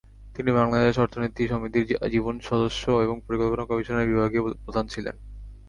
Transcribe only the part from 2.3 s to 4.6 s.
সদস্য এবং পরিকল্পনা কমিশনের বিভাগীয়